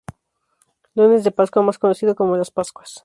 [0.95, 2.95] Lunes de Pascua: Más conocido como "Las Pascuas".